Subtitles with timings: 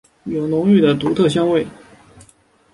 [0.23, 1.63] 有浓郁的独特香味。